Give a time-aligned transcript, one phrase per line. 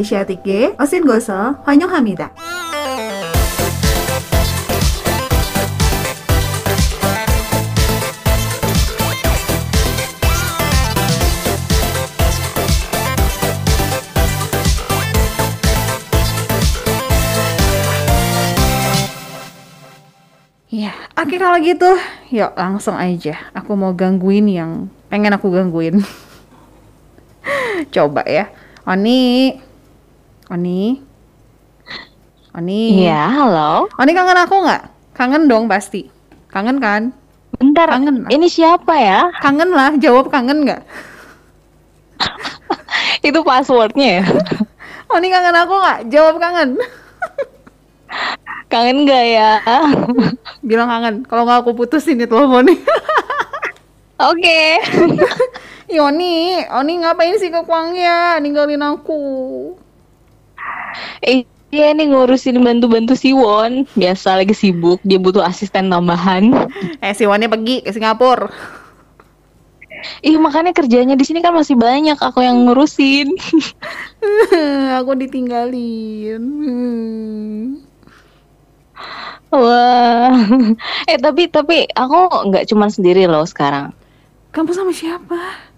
[0.00, 2.32] Asiatic계 어신 곳을 환영합니다.
[20.66, 21.88] Ya, oke kalau gitu,
[22.28, 23.48] yuk langsung aja.
[23.56, 26.04] Aku mau gangguin yang pengen aku gangguin.
[27.94, 28.52] Coba ya.
[28.84, 29.56] Oni.
[30.51, 30.99] Oni.
[32.51, 33.07] Oni.
[33.07, 33.87] Iya, halo.
[33.95, 34.83] Oni kangen aku nggak?
[35.15, 36.11] Kangen dong pasti.
[36.51, 37.15] Kangen kan?
[37.55, 38.27] Bentar, Kangen.
[38.27, 39.31] ini siapa ya?
[39.39, 40.83] Kangen lah, jawab kangen nggak?
[43.27, 44.25] Itu passwordnya ya?
[45.15, 45.99] Oni kangen aku nggak?
[46.11, 46.75] Jawab kangen.
[48.71, 49.59] Kangen gak ya?
[50.63, 51.15] Bilang kangen.
[51.27, 52.75] Kalau nggak aku putusin itu teleponnya.
[54.31, 54.79] Oke.
[55.91, 58.39] Yoni, Oni ngapain sih ke Kwangya?
[58.39, 59.75] Ninggalin aku.
[61.21, 63.87] Eh, Iya nih ngurusin bantu-bantu si Won.
[63.95, 66.51] Biasa lagi sibuk, dia butuh asisten tambahan.
[66.99, 68.51] Eh, si Wonnya pergi ke Singapura.
[70.19, 73.31] Ih, makanya kerjanya di sini kan masih banyak aku yang ngurusin.
[74.99, 76.43] aku ditinggalin.
[76.43, 77.79] Hmm.
[79.55, 80.35] Wah.
[81.07, 83.95] Eh, tapi tapi aku nggak cuma sendiri loh sekarang.
[84.51, 85.70] Kamu sama siapa?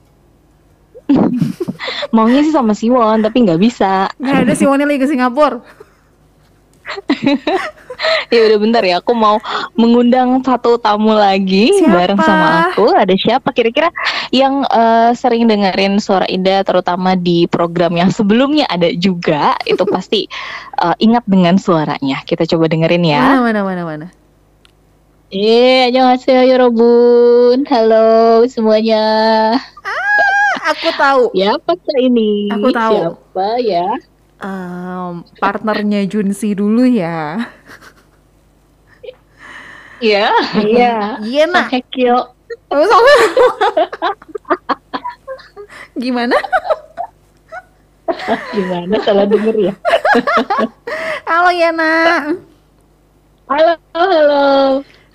[2.15, 4.07] Maunya sih sama si Won, tapi nggak bisa.
[4.17, 5.59] Nggak ada si Wonnya lagi ke Singapura.
[8.33, 9.37] Ya udah bentar ya, aku mau
[9.77, 11.93] mengundang satu tamu lagi Siapa?
[11.93, 12.89] bareng sama aku.
[12.91, 13.93] Ada siapa kira-kira
[14.33, 20.27] yang eh, sering dengerin suara Indah terutama di program yang sebelumnya ada juga itu pasti
[20.81, 22.25] eh, ingat dengan suaranya.
[22.25, 23.21] Kita coba dengerin ya.
[23.21, 24.07] Mana mana mana mana.
[25.33, 27.65] Eh, annyeonghaseyo Yorobun.
[27.69, 29.05] Halo semuanya.
[30.63, 31.23] Aku tahu.
[31.35, 32.47] Ya, apa ini?
[32.47, 32.95] Aku tahu.
[32.95, 33.87] Siapa ya?
[34.43, 37.51] Em, partnernya Junsi dulu ya.
[40.03, 40.27] Iya,
[40.63, 41.15] iya.
[41.23, 41.71] Iya nak.
[45.95, 46.35] Gimana?
[48.51, 49.73] Gimana salah denger ya?
[51.23, 51.91] Halo Yana.
[53.47, 54.43] Halo, halo.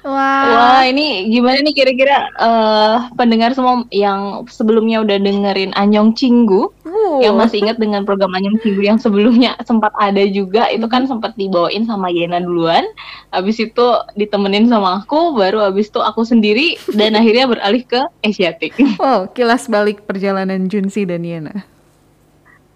[0.09, 0.45] Wah.
[0.49, 7.21] Wah, ini gimana nih kira-kira eh, pendengar semua yang sebelumnya udah dengerin Anyong Cinggu, Uh.
[7.21, 11.37] yang masih ingat dengan program Anyong Cinggu yang sebelumnya sempat ada juga, itu kan sempat
[11.37, 12.89] dibawain sama Yena duluan,
[13.29, 13.87] habis itu
[14.17, 18.73] ditemenin sama aku, baru habis itu aku sendiri, dan akhirnya beralih ke Asiatic.
[18.97, 21.69] Oh, kilas balik perjalanan Junsi dan Yana.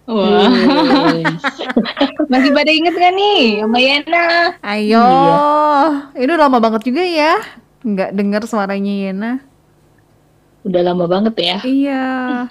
[0.03, 0.51] Wah,
[2.31, 4.27] masih pada inget gak nih sama Yena?
[4.59, 4.99] Ayo.
[4.99, 5.39] Iya.
[6.19, 7.39] Ini udah lama banget juga ya.
[7.87, 9.31] Nggak dengar suaranya Yana.
[10.67, 11.57] Udah lama banget ya.
[11.63, 12.03] Iya.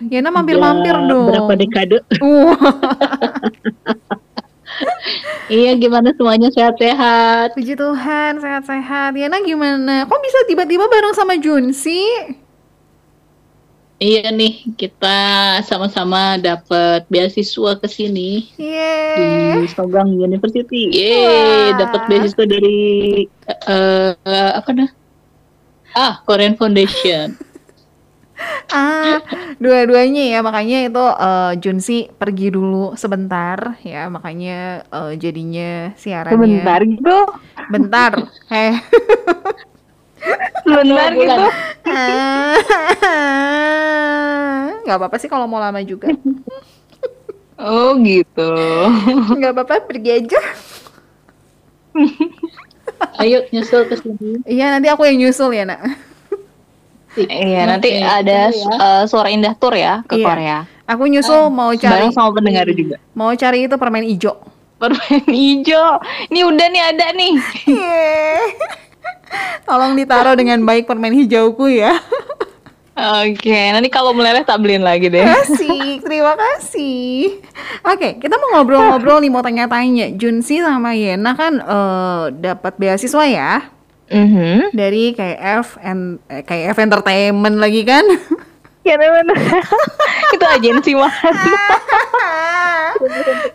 [0.09, 1.29] Yana mampir-mampir Udah dong.
[1.29, 2.01] Berapa dekade?
[2.25, 2.57] Uh,
[5.53, 7.53] Iya, gimana semuanya sehat-sehat?
[7.53, 9.13] puji Tuhan, sehat-sehat.
[9.13, 10.09] Yana gimana?
[10.09, 12.01] Kok bisa tiba-tiba bareng sama Junsi?
[14.03, 15.19] Iya nih, kita
[15.63, 20.91] sama-sama dapat beasiswa ke sini di Sogang University.
[20.91, 22.83] Yeay, dapat beasiswa dari
[23.47, 24.91] eh eh, apa dah?
[25.95, 27.39] Ah, Korean Foundation.
[28.75, 29.23] Ah,
[29.63, 30.41] dua-duanya ya.
[30.43, 34.11] Makanya itu eh, Junsi pergi dulu sebentar ya.
[34.11, 37.17] Makanya eh, jadinya siarannya Sebentar gitu.
[37.71, 38.13] Bentar.
[38.51, 38.75] Heh.
[40.63, 41.47] Sebentar gitu.
[44.83, 46.11] Nggak apa-apa sih kalau mau lama juga.
[47.59, 48.51] Oh, gitu.
[49.33, 50.41] Nggak apa-apa, pergi aja.
[53.19, 54.43] Ayo nyusul ke sini.
[54.43, 55.81] Iya, nanti aku yang nyusul ya, nak.
[57.15, 58.73] Iya, nanti Oke, ada ya.
[58.73, 60.27] eh, suara indah tour ya ke Iya.
[60.27, 60.59] Korea.
[60.89, 62.97] Aku nyusul mau cari Bareng sama pendengar juga.
[63.13, 64.35] mau cari itu permen hijau.
[64.81, 66.01] Permen hijau.
[66.27, 67.33] Ini udah nih ada nih.
[67.69, 68.43] Yeay.
[69.69, 71.97] Tolong ditaruh dengan baik permen hijauku ya.
[72.93, 75.25] Oke, nanti kalau meleleh tak beliin lagi deh.
[75.25, 77.41] Terima kasih, terima kasih.
[77.89, 80.13] Oke, kita mau ngobrol-ngobrol nih, mau tanya-tanya.
[80.13, 83.53] Junsi sama Yena kan eh, dapat beasiswa ya
[84.13, 84.77] Mhm.
[84.77, 88.05] dari KF and eh, KF Entertainment lagi kan?
[88.83, 89.39] Ya bener.
[90.35, 91.13] Itu agensi mah.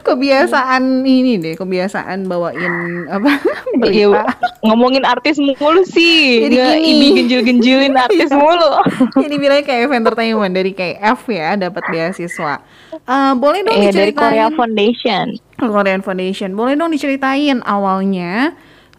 [0.08, 3.40] kebiasaan ini deh, kebiasaan bawain apa
[3.88, 4.24] Iya, berita.
[4.64, 6.48] ngomongin artis mulu sih.
[6.48, 6.90] Jadi gini.
[6.90, 8.82] ini genjil-genjilin artis mulu.
[9.20, 12.64] Jadi bilangnya KF Entertainment dari KF ya dapat beasiswa.
[12.96, 15.26] Eh, boleh dong Eh dari diceritain Korea Foundation.
[15.60, 16.50] Korean Foundation.
[16.56, 18.56] Boleh dong diceritain awalnya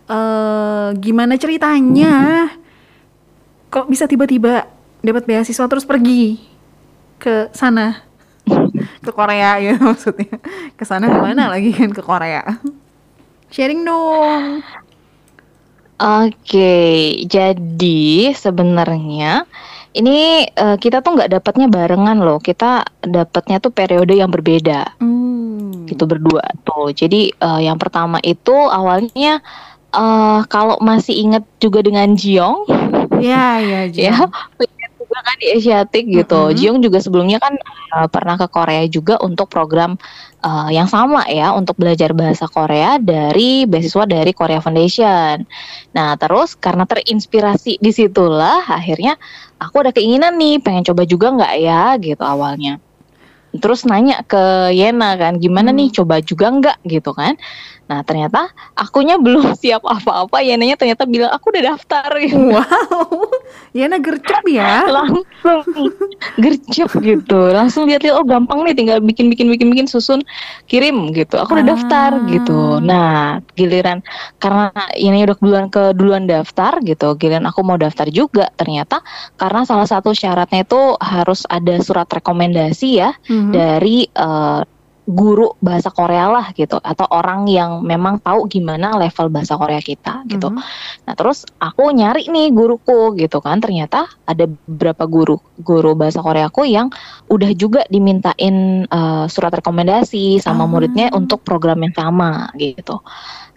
[0.08, 2.48] eh gimana ceritanya?
[3.68, 4.77] Kok bisa tiba-tiba
[5.08, 6.36] dapat beasiswa terus pergi
[7.18, 8.04] ke sana?
[9.04, 10.38] ke Korea ya maksudnya.
[10.76, 12.44] Ke sana gimana lagi kan ke Korea?
[13.48, 14.60] Sharing dong.
[15.98, 16.78] Oke,
[17.26, 19.42] jadi sebenarnya
[19.98, 22.38] ini uh, kita tuh nggak dapatnya barengan loh.
[22.38, 24.94] Kita dapatnya tuh periode yang berbeda.
[25.02, 25.88] Hmm.
[25.90, 26.94] Gitu berdua tuh.
[26.94, 29.42] Jadi uh, yang pertama itu awalnya
[29.90, 32.68] uh, kalau masih inget juga dengan Jiong.
[33.18, 34.30] Ya, ya, Jiong.
[34.78, 34.87] ya,
[35.18, 36.38] juga kan di Asiatic gitu.
[36.38, 36.58] Mm -hmm.
[36.62, 37.58] Jiong juga sebelumnya kan
[37.98, 39.98] uh, pernah ke Korea juga untuk program
[40.46, 45.42] uh, yang sama ya untuk belajar bahasa Korea dari beasiswa dari Korea Foundation.
[45.90, 49.18] Nah, terus karena terinspirasi di situlah akhirnya
[49.58, 52.78] aku ada keinginan nih pengen coba juga nggak ya gitu awalnya.
[53.48, 55.78] Terus nanya ke Yena kan, gimana hmm.
[55.82, 57.34] nih coba juga nggak gitu kan?
[57.88, 60.44] Nah ternyata akunya belum siap apa-apa.
[60.44, 62.08] Yenanya ternyata bilang aku udah daftar.
[62.20, 62.36] Gitu.
[62.58, 63.28] Wow.
[63.76, 64.88] Yana gercep ya?
[64.88, 65.24] Langsung.
[66.40, 67.52] Gercep gitu.
[67.52, 70.24] Langsung lihat lihat oh gampang nih tinggal bikin bikin bikin bikin susun
[70.66, 71.36] kirim gitu.
[71.40, 71.70] Aku udah ah.
[71.76, 72.80] daftar gitu.
[72.80, 74.04] Nah giliran
[74.40, 78.52] karena Yenanya udah duluan ke duluan daftar gitu Giliran aku mau daftar juga.
[78.56, 79.00] Ternyata
[79.36, 83.52] Karena salah satu syaratnya itu harus ada surat rekomendasi ya mm -hmm.
[83.52, 84.60] Dari uh,
[85.08, 90.28] guru bahasa Korea lah gitu atau orang yang memang tahu gimana level bahasa Korea kita
[90.28, 90.52] gitu.
[90.52, 91.04] Mm -hmm.
[91.08, 93.56] Nah, terus aku nyari nih guruku gitu kan.
[93.64, 96.92] Ternyata ada beberapa guru guru bahasa Koreaku yang
[97.32, 100.68] udah juga dimintain uh, surat rekomendasi sama ah.
[100.68, 103.00] muridnya untuk program yang sama gitu.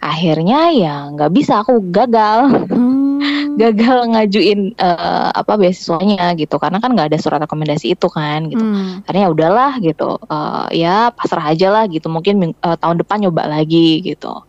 [0.00, 2.48] Akhirnya ya nggak bisa aku gagal.
[2.72, 3.11] Hmm
[3.62, 6.56] gagal ngajuin uh, apa beasiswanya gitu.
[6.56, 8.62] Karena kan nggak ada surat rekomendasi itu kan gitu.
[8.62, 9.02] Hmm.
[9.04, 10.20] akhirnya ya udahlah gitu.
[10.30, 12.06] Uh, ya pasrah aja lah gitu.
[12.08, 14.44] Mungkin uh, tahun depan nyoba lagi gitu.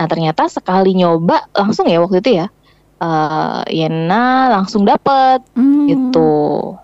[0.00, 2.46] Nah ternyata sekali nyoba langsung ya waktu itu ya?
[2.98, 5.86] Uh, Yena langsung dapet hmm.
[5.86, 6.74] gitu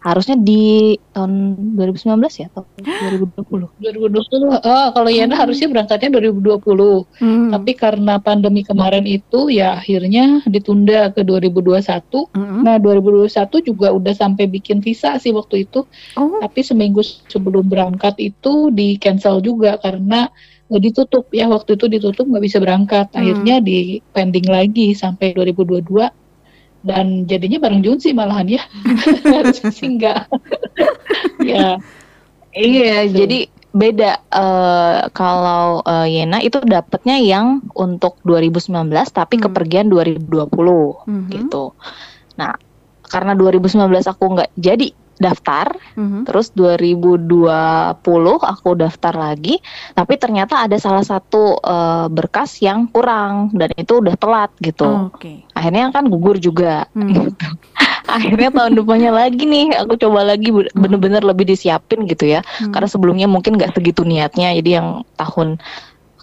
[0.00, 2.64] harusnya di tahun 2019 ya atau
[3.44, 5.42] 2020 2020 oh kalau Yana hmm.
[5.44, 7.48] harusnya berangkatnya 2020 hmm.
[7.52, 12.60] tapi karena pandemi kemarin itu ya akhirnya ditunda ke 2021 hmm.
[12.64, 15.84] nah 2021 juga udah sampai bikin visa sih waktu itu
[16.16, 16.40] oh.
[16.40, 20.32] tapi seminggu sebelum berangkat itu di cancel juga karena
[20.70, 23.18] ditutup ya waktu itu ditutup nggak bisa berangkat hmm.
[23.20, 25.84] akhirnya di pending lagi sampai 2022
[26.80, 28.62] dan jadinya bareng Junsi malahan ya
[29.56, 30.26] Junsi enggak
[31.50, 31.76] ya
[32.56, 33.16] iya gitu.
[33.24, 33.38] jadi
[33.70, 39.44] beda uh, kalau uh, Yena itu dapatnya yang untuk 2019 tapi hmm.
[39.46, 41.28] kepergian 2020 hmm.
[41.30, 41.76] gitu
[42.34, 42.58] nah
[43.06, 46.24] karena 2019 aku nggak jadi daftar, mm-hmm.
[46.24, 47.36] terus 2020
[48.40, 49.60] aku daftar lagi,
[49.92, 54.88] tapi ternyata ada salah satu uh, berkas yang kurang dan itu udah telat gitu.
[54.88, 55.44] Oh, okay.
[55.52, 56.88] Akhirnya kan gugur juga.
[56.96, 57.28] Mm.
[57.28, 57.46] Gitu.
[58.16, 60.72] Akhirnya tahun depannya lagi nih, aku coba lagi mm.
[60.72, 62.72] bener-bener lebih disiapin gitu ya, mm.
[62.72, 64.88] karena sebelumnya mungkin nggak segitu niatnya, jadi yang
[65.20, 65.60] tahun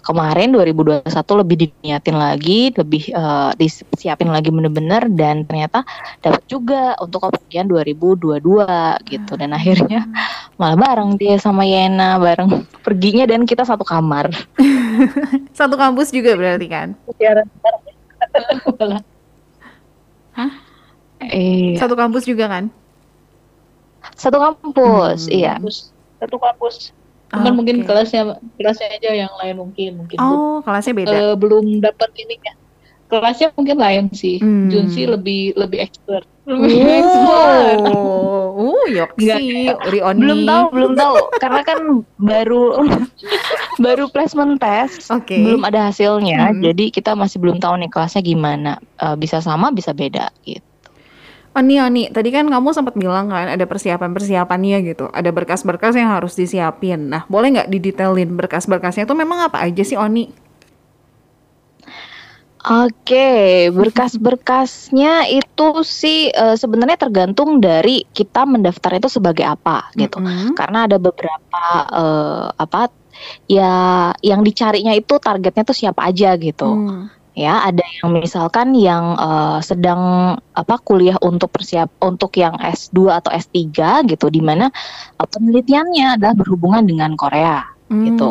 [0.08, 1.04] kemarin 2021
[1.44, 5.84] lebih diniatin lagi, lebih uh, disiapin lagi bener-bener dan ternyata
[6.24, 8.40] dapat juga untuk kepergian 2022
[9.04, 10.08] gitu dan akhirnya
[10.56, 14.32] malah bareng dia sama Yena bareng perginya dan kita satu kamar.
[15.58, 16.96] satu kampus juga berarti kan?
[20.32, 20.52] Hah?
[21.20, 22.72] Eh, satu kampus juga kan?
[24.16, 25.36] Satu kampus, hmm.
[25.36, 25.60] iya.
[26.16, 26.96] Satu kampus
[27.28, 27.56] cuman okay.
[27.56, 28.22] mungkin kelasnya
[28.56, 31.16] kelasnya aja yang lain mungkin mungkin oh kelasnya beda.
[31.16, 32.54] Uh, belum dapat ini ya
[33.08, 34.36] kelasnya mungkin lain sih.
[34.38, 34.68] Hmm.
[34.68, 36.28] Junsi lebih lebih expert.
[36.44, 36.96] Lebih oh.
[37.00, 37.78] expert.
[37.88, 41.16] oh Yoksi belum tahu belum tahu.
[41.40, 42.84] Karena kan baru
[43.84, 45.08] baru placement test.
[45.08, 45.40] Okay.
[45.40, 46.52] belum ada hasilnya.
[46.52, 46.60] Hmm.
[46.60, 48.72] jadi kita masih belum tahu nih kelasnya gimana.
[49.00, 50.67] Uh, bisa sama bisa beda gitu
[51.56, 56.12] Oni oh, Oni, tadi kan kamu sempat bilang kan ada persiapan-persiapannya gitu, ada berkas-berkas yang
[56.12, 57.08] harus disiapin.
[57.08, 60.28] Nah, boleh nggak didetailin berkas-berkasnya itu memang apa aja sih Oni?
[62.68, 70.20] Oke, berkas-berkasnya itu sih uh, sebenarnya tergantung dari kita mendaftar itu sebagai apa gitu.
[70.20, 70.50] Mm -hmm.
[70.52, 72.92] Karena ada beberapa uh, apa
[73.48, 76.68] ya yang dicarinya itu targetnya tuh siapa aja gitu.
[76.68, 83.14] Mm ya ada yang misalkan yang uh, sedang apa kuliah untuk persiap untuk yang S2
[83.14, 83.54] atau S3
[84.10, 84.66] gitu di mana
[85.22, 87.94] uh, penelitiannya adalah berhubungan dengan Korea gitu.
[87.94, 88.04] hmm.
[88.10, 88.28] gitu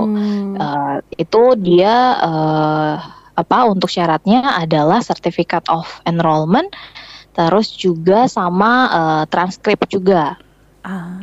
[0.59, 2.93] uh, itu dia uh,
[3.37, 6.67] apa untuk syaratnya adalah Certificate of Enrollment
[7.31, 10.35] terus juga sama uh, transkrip juga
[10.83, 11.15] ah.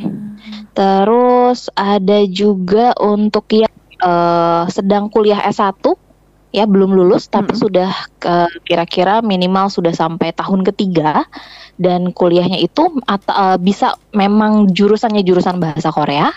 [0.73, 5.85] terus ada juga untuk yang uh, sedang kuliah S1
[6.55, 7.63] ya belum lulus tapi -hmm.
[7.67, 7.91] sudah
[8.63, 11.27] kira-kira minimal sudah sampai tahun ketiga
[11.75, 16.31] dan kuliahnya itu atau uh, bisa memang jurusannya jurusan bahasa Korea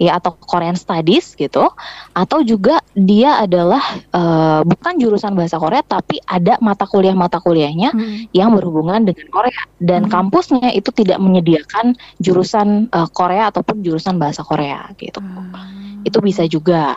[0.00, 1.68] ya atau Korean Studies gitu
[2.16, 3.84] atau juga dia adalah
[4.16, 8.32] uh, bukan jurusan bahasa Korea tapi ada mata kuliah mata kuliahnya hmm.
[8.32, 10.10] yang berhubungan dengan Korea dan hmm.
[10.10, 16.08] kampusnya itu tidak menyediakan jurusan uh, Korea ataupun jurusan bahasa Korea gitu hmm.
[16.08, 16.96] itu bisa juga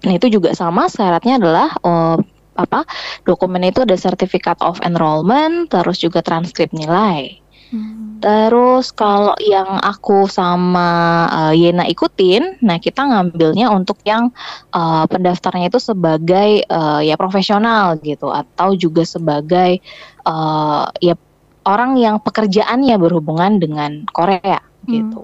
[0.00, 2.16] nah itu juga sama syaratnya adalah uh,
[2.56, 2.84] apa
[3.24, 7.40] dokumen itu ada sertifikat of enrollment terus juga transkrip nilai
[7.70, 8.18] Hmm.
[8.18, 14.34] Terus kalau yang aku sama uh, Yena ikutin, nah kita ngambilnya untuk yang
[14.74, 19.80] uh, pendaftarnya itu sebagai uh, ya profesional gitu atau juga sebagai
[20.26, 21.14] uh, ya
[21.62, 24.90] orang yang pekerjaannya berhubungan dengan Korea hmm.
[24.90, 25.22] gitu.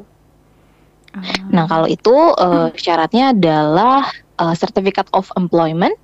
[1.13, 1.51] Hmm.
[1.51, 4.07] Nah kalau itu uh, syaratnya adalah
[4.39, 5.95] uh, Certificate of Employment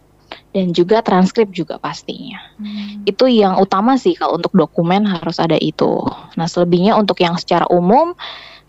[0.53, 2.41] dan juga transkrip juga pastinya.
[2.57, 3.05] Hmm.
[3.05, 6.05] Itu yang utama sih kalau untuk dokumen harus ada itu.
[6.37, 8.17] Nah, selebihnya untuk yang secara umum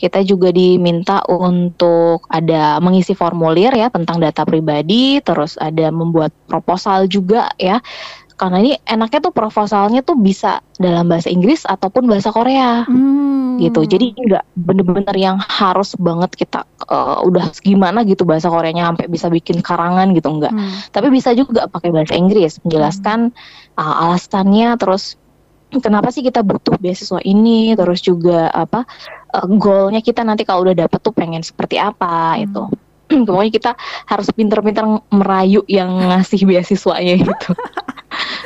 [0.03, 7.07] kita juga diminta untuk ada mengisi formulir ya tentang data pribadi, terus ada membuat proposal
[7.07, 7.79] juga ya
[8.33, 13.61] karena ini enaknya tuh proposalnya tuh bisa dalam bahasa Inggris ataupun bahasa Korea hmm.
[13.61, 19.05] gitu jadi nggak bener-bener yang harus banget kita uh, udah gimana gitu bahasa Koreanya sampai
[19.07, 20.89] bisa bikin karangan gitu enggak hmm.
[20.89, 23.79] tapi bisa juga pakai bahasa Inggris menjelaskan hmm.
[23.79, 25.15] uh, alasannya terus
[25.73, 28.85] kenapa sih kita butuh beasiswa ini terus juga apa
[29.33, 32.45] uh, goalnya kita nanti kalau udah dapet tuh pengen seperti apa hmm.
[32.49, 32.63] itu
[33.27, 33.71] pokoknya kita
[34.09, 37.51] harus pinter-pinter merayu yang ngasih beasiswanya gitu.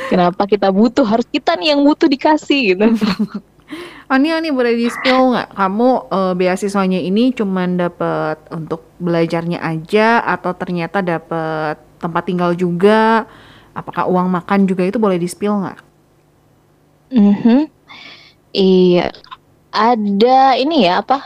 [0.08, 1.04] Kenapa kita butuh?
[1.04, 2.86] Harus kita nih yang butuh dikasih gitu.
[4.14, 5.52] Ani Ani boleh di spill nggak?
[5.52, 13.28] Kamu uh, beasiswanya ini cuma dapat untuk belajarnya aja atau ternyata dapat tempat tinggal juga?
[13.76, 15.80] Apakah uang makan juga itu boleh di spill nggak?
[17.12, 17.62] Mm -hmm.
[18.56, 19.12] Iya,
[19.76, 21.20] ada ini ya apa?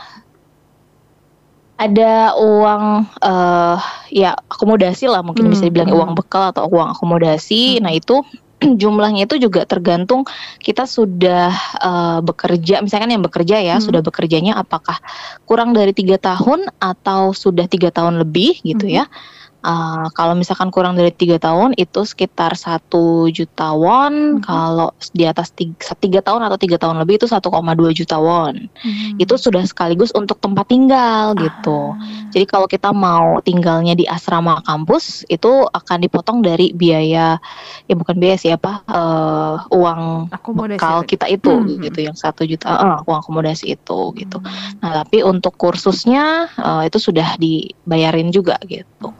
[1.82, 5.52] ada uang uh, ya akomodasi lah mungkin hmm.
[5.52, 5.98] bisa dibilang hmm.
[5.98, 7.78] uang bekal atau uang akomodasi.
[7.78, 7.90] Hmm.
[7.90, 8.22] Nah itu
[8.80, 10.22] jumlahnya itu juga tergantung
[10.62, 11.50] kita sudah
[11.82, 13.84] uh, bekerja misalkan yang bekerja ya hmm.
[13.84, 14.98] sudah bekerjanya apakah
[15.44, 18.96] kurang dari tiga tahun atau sudah tiga tahun lebih gitu hmm.
[19.02, 19.04] ya
[19.62, 24.38] Uh, kalau misalkan kurang dari tiga tahun itu sekitar satu juta won.
[24.38, 24.42] Hmm.
[24.42, 27.40] Kalau di atas tiga, tahun atau tiga tahun lebih itu 1,2
[27.94, 28.66] juta won.
[28.66, 29.22] Hmm.
[29.22, 31.94] Itu sudah sekaligus untuk tempat tinggal gitu.
[31.94, 32.28] Ah.
[32.34, 37.38] Jadi kalau kita mau tinggalnya di asrama kampus itu akan dipotong dari biaya
[37.86, 41.82] ya bukan biaya sih apa uh, uang akomodasi bekal kita itu hmm.
[41.86, 44.38] gitu yang satu juta uh, uang akomodasi itu gitu.
[44.40, 44.80] Hmm.
[44.82, 49.12] Nah tapi untuk kursusnya uh, itu sudah dibayarin juga gitu.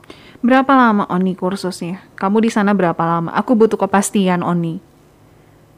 [0.43, 2.03] Berapa lama Oni kursusnya?
[2.19, 3.31] Kamu di sana berapa lama?
[3.31, 4.83] Aku butuh kepastian Oni.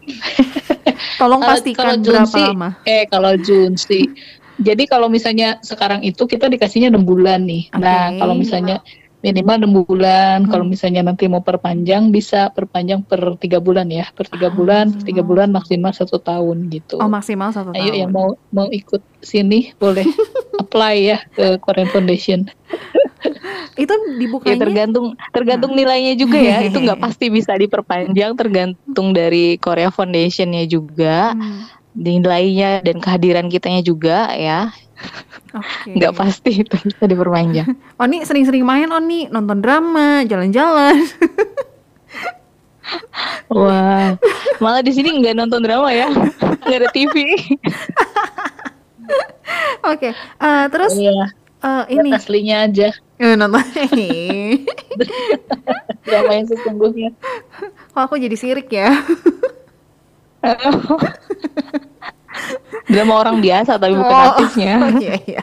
[1.22, 2.70] Tolong pastikan kalau berapa lama.
[2.82, 4.10] Eh kalau Junsi.
[4.58, 7.70] Jadi kalau misalnya sekarang itu kita dikasihnya enam bulan nih.
[7.70, 7.78] Okay.
[7.78, 8.82] Nah kalau misalnya
[9.26, 10.38] minimal enam bulan.
[10.46, 10.50] Hmm.
[10.54, 15.02] Kalau misalnya nanti mau perpanjang bisa perpanjang per tiga bulan ya, per tiga bulan, per
[15.02, 15.28] tiga ah.
[15.28, 17.02] bulan maksimal satu tahun gitu.
[17.02, 17.82] Oh maksimal satu tahun.
[17.82, 20.06] Ayo yang mau mau ikut sini boleh
[20.62, 22.46] apply ya ke Korean Foundation
[23.84, 23.92] itu
[24.22, 25.06] dibukanya ya tergantung
[25.36, 25.78] tergantung nah.
[25.84, 31.84] nilainya juga ya itu nggak pasti bisa diperpanjang tergantung dari Korea Foundationnya juga hmm.
[31.96, 34.70] Nilainya dan kehadiran kitanya juga ya
[35.56, 35.96] okay.
[35.96, 37.72] nggak pasti itu bisa diperpanjang
[38.04, 41.00] Oni sering-sering main Oni nonton drama jalan-jalan
[43.50, 44.18] Wah,
[44.58, 46.10] malah di sini nggak nonton drama ya,
[46.66, 47.14] nggak ada TV.
[49.86, 50.12] Oke, okay.
[50.42, 51.30] uh, eh, terus iya.
[51.62, 52.90] uh, ini aslinya aja.
[53.22, 53.62] Ya, nonton
[56.06, 57.10] drama yang sesungguhnya.
[57.94, 58.90] Kok aku jadi sirik ya?
[62.86, 64.74] Drama orang biasa tapi bukan oh, artisnya.
[64.86, 65.42] Oh, iya, iya.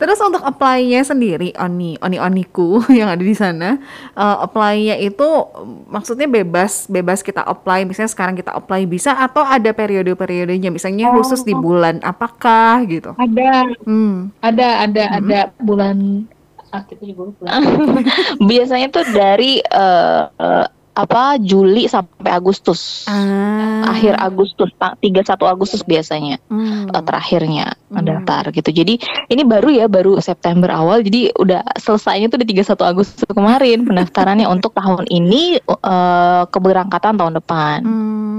[0.00, 3.76] Terus untuk apply-nya sendiri, Oni, Oni Oniku yang ada di sana,
[4.16, 5.28] uh, apply-nya itu
[5.92, 7.84] maksudnya bebas, bebas kita apply.
[7.84, 11.20] Misalnya sekarang kita apply bisa atau ada periode-periodenya, misalnya oh.
[11.20, 13.12] khusus di bulan apakah gitu?
[13.20, 14.40] Ada, hmm.
[14.40, 15.18] ada, ada, hmm.
[15.20, 15.96] ada bulan
[16.70, 17.46] ah kita juga lupa.
[18.50, 20.66] Biasanya tuh dari uh, uh,
[21.00, 23.08] apa Juli sampai Agustus.
[23.08, 23.88] Ah.
[23.90, 25.00] Akhir Agustus, 31
[25.48, 26.92] Agustus biasanya hmm.
[26.92, 28.52] uh, terakhirnya hmm.
[28.52, 28.70] gitu.
[28.70, 28.94] Jadi
[29.32, 31.00] ini baru ya, baru September awal.
[31.00, 37.34] Jadi udah selesainya tuh di 31 Agustus kemarin pendaftarannya untuk tahun ini uh, keberangkatan tahun
[37.40, 37.78] depan.
[37.82, 38.29] Hmm.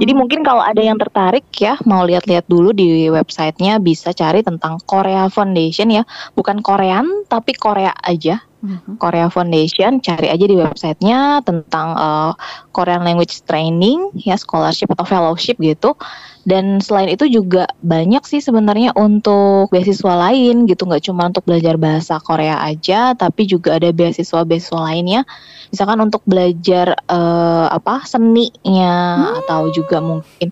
[0.00, 4.78] Jadi mungkin kalau ada yang tertarik ya mau lihat-lihat dulu di websitenya bisa cari tentang
[4.84, 6.02] Korea Foundation ya,
[6.36, 8.96] bukan Korean tapi Korea aja hmm.
[8.96, 12.32] Korea Foundation, cari aja di websitenya tentang uh,
[12.70, 15.98] Korean Language Training, ya scholarship atau fellowship gitu.
[16.42, 21.78] Dan selain itu juga banyak sih sebenarnya untuk beasiswa lain gitu, nggak cuma untuk belajar
[21.78, 25.22] bahasa Korea aja, tapi juga ada beasiswa-beasiswa lainnya.
[25.70, 29.38] Misalkan untuk belajar uh, apa seninya hmm.
[29.46, 30.50] atau juga mungkin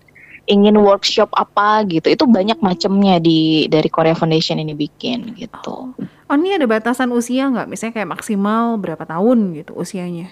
[0.49, 5.95] ingin workshop apa gitu itu banyak macamnya di dari Korea Foundation ini bikin gitu.
[6.31, 7.67] Oh ini ada batasan usia nggak?
[7.67, 10.31] Misalnya kayak maksimal berapa tahun gitu usianya?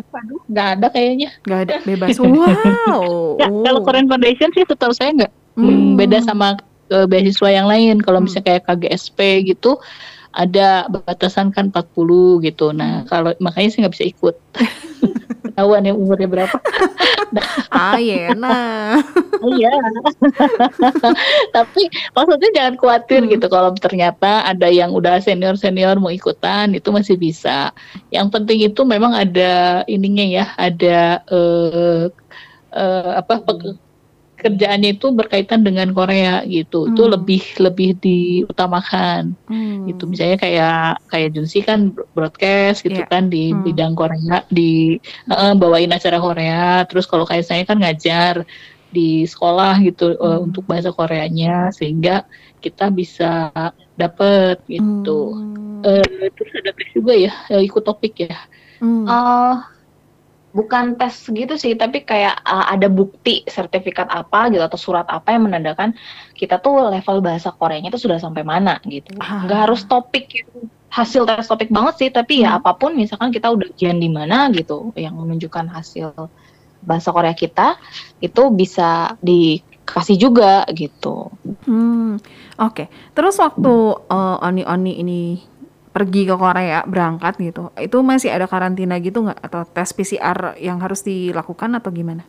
[0.00, 1.28] Aduh, nggak ada kayaknya.
[1.44, 2.16] Nggak ada, bebas.
[2.16, 3.36] Wow.
[3.36, 5.32] ya, kalau Korean Foundation sih setahu saya nggak.
[5.58, 6.00] Hmm.
[6.00, 6.56] Beda sama
[6.88, 8.00] uh, beasiswa yang lain.
[8.00, 8.26] Kalau hmm.
[8.30, 9.18] misalnya kayak KGSP
[9.52, 9.76] gitu,
[10.32, 12.72] ada batasan kan 40 gitu.
[12.72, 13.08] Nah, hmm.
[13.08, 14.36] kalau makanya sih nggak bisa ikut.
[15.52, 16.56] Ketahuan ya umurnya berapa.
[17.72, 18.32] ah, iya.
[18.32, 18.98] Nah.
[19.42, 19.74] Iya.
[21.50, 21.82] Tapi
[22.14, 23.30] maksudnya jangan khawatir hmm.
[23.34, 27.74] gitu kalau ternyata ada yang udah senior-senior mau ikutan itu masih bisa.
[28.14, 32.06] Yang penting itu memang ada ininya ya, ada uh,
[32.70, 33.42] uh, apa
[34.42, 36.84] kerjaannya itu berkaitan dengan Korea gitu.
[36.84, 36.92] Hmm.
[36.92, 39.38] Itu lebih lebih diutamakan.
[39.46, 39.86] Hmm.
[39.86, 40.04] Gitu.
[40.10, 43.08] Misalnya kayak kayak Junsi kan broadcast gitu yeah.
[43.08, 43.62] kan di hmm.
[43.62, 44.98] bidang Korea, di
[45.30, 46.82] uh, bawain acara Korea.
[46.90, 48.42] Terus kalau kayak saya kan ngajar
[48.92, 52.28] di sekolah gitu uh, untuk bahasa Koreanya sehingga
[52.60, 53.48] kita bisa
[53.96, 55.32] dapet gitu.
[55.32, 55.80] Hmm.
[55.82, 58.38] Uh, terus ada juga ya ikut topik ya.
[58.82, 59.06] Hmm.
[59.06, 59.56] Uh,
[60.52, 65.32] bukan tes gitu sih, tapi kayak uh, ada bukti sertifikat apa gitu atau surat apa
[65.32, 65.96] yang menandakan
[66.36, 69.16] kita tuh level bahasa Koreanya itu sudah sampai mana gitu.
[69.18, 69.44] Ah.
[69.48, 70.68] Nggak harus topik gitu.
[70.92, 72.58] hasil tes topik banget sih, tapi ya hmm.
[72.60, 76.12] apa pun misalkan kita udah ujian di mana gitu yang menunjukkan hasil
[76.84, 77.80] bahasa Korea kita
[78.20, 81.32] itu bisa dikasih juga gitu.
[81.64, 82.20] Hmm,
[82.60, 82.74] oke.
[82.76, 82.86] Okay.
[83.16, 83.72] Terus waktu
[84.04, 85.20] uh, Oni Oni ini
[85.92, 90.80] pergi ke Korea berangkat gitu itu masih ada karantina gitu nggak atau tes PCR yang
[90.80, 92.24] harus dilakukan atau gimana?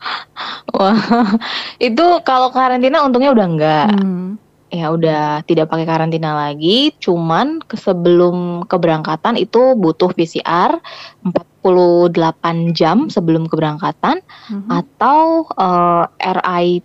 [0.76, 0.96] Wah
[1.92, 4.40] itu kalau karantina untungnya udah enggak hmm.
[4.72, 10.80] ya udah tidak pakai karantina lagi cuman ke sebelum keberangkatan itu butuh PCR
[11.28, 14.72] 48 jam sebelum keberangkatan hmm.
[14.72, 16.80] atau uh, RI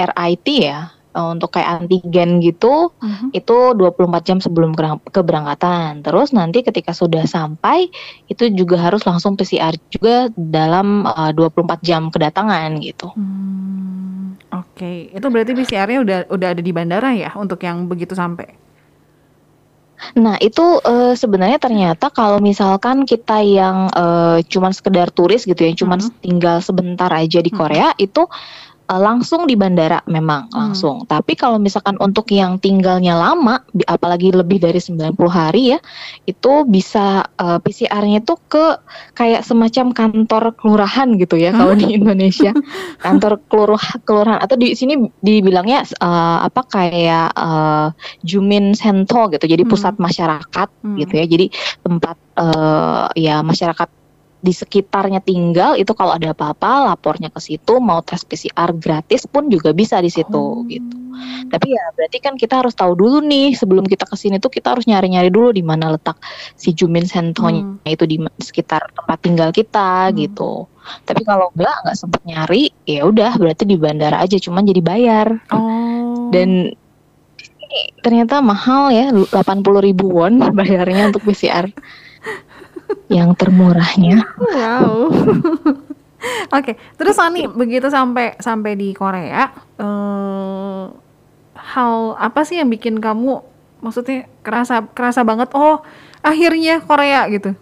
[0.00, 3.30] RIT ya uh, untuk kayak antigen gitu uh-huh.
[3.30, 4.74] itu 24 jam sebelum
[5.08, 6.02] keberangkatan.
[6.02, 7.88] Terus nanti ketika sudah sampai
[8.26, 13.08] itu juga harus langsung PCR juga dalam uh, 24 jam kedatangan gitu.
[13.14, 14.96] Hmm, Oke, okay.
[15.14, 18.64] itu berarti PCR-nya udah udah ada di bandara ya untuk yang begitu sampai.
[20.18, 25.72] Nah, itu uh, sebenarnya ternyata kalau misalkan kita yang uh, cuman sekedar turis gitu ya,
[25.72, 26.20] cuman uh-huh.
[26.20, 28.04] tinggal sebentar aja di Korea uh-huh.
[28.04, 28.22] itu
[28.88, 30.54] uh, langsung di bandara memang hmm.
[30.54, 31.04] langsung.
[31.08, 35.78] Tapi kalau misalkan untuk yang tinggalnya lama, apalagi lebih dari 90 hari ya,
[36.28, 38.80] itu bisa uh, eh, PCR-nya itu ke
[39.14, 41.58] kayak semacam kantor kelurahan gitu ya hmm?
[41.58, 42.52] kalau di Indonesia.
[43.04, 47.88] kantor kelurah kelurahan atau di sini dibilangnya uh, apa kayak uh,
[48.24, 49.44] Jumin Sento gitu.
[49.44, 50.02] Jadi pusat hmm.
[50.04, 50.96] masyarakat hmm.
[51.04, 51.24] gitu ya.
[51.28, 51.46] Jadi
[51.84, 54.03] tempat uh, ya masyarakat
[54.44, 59.48] di sekitarnya tinggal itu kalau ada apa-apa lapornya ke situ mau tes PCR gratis pun
[59.48, 60.60] juga bisa di situ oh.
[60.68, 60.96] gitu.
[61.48, 64.76] Tapi ya berarti kan kita harus tahu dulu nih sebelum kita ke sini tuh kita
[64.76, 66.20] harus nyari-nyari dulu di mana letak
[66.60, 67.88] si Jumin Sentonya hmm.
[67.88, 70.28] itu di sekitar tempat tinggal kita hmm.
[70.28, 70.68] gitu.
[71.08, 75.40] Tapi kalau enggak nggak sempat nyari ya udah berarti di bandara aja cuman jadi bayar.
[75.48, 76.28] Oh.
[76.28, 76.76] Dan
[78.04, 79.32] ternyata mahal ya 80
[79.80, 81.72] ribu won bayarnya untuk PCR
[83.14, 84.26] yang termurahnya.
[84.34, 85.14] Wow.
[86.50, 86.74] Oke, okay.
[86.96, 90.88] terus Ani begitu sampai sampai di Korea, uh,
[91.54, 93.44] hal apa sih yang bikin kamu
[93.84, 95.84] maksudnya kerasa kerasa banget oh
[96.24, 97.52] akhirnya Korea gitu?